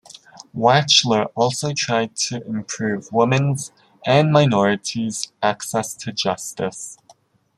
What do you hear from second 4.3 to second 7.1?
minorities' access to justice.